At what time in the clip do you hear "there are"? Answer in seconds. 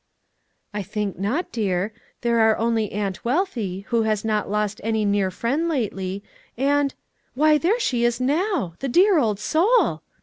2.21-2.57